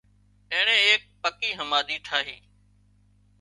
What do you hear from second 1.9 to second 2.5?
ٺاهي